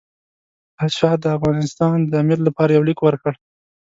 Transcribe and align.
پاشا 0.77 1.11
د 1.23 1.25
افغانستان 1.37 1.97
د 2.05 2.11
امیر 2.23 2.39
لپاره 2.47 2.71
یو 2.71 2.83
لیک 2.89 2.99
ورکړ. 3.03 3.33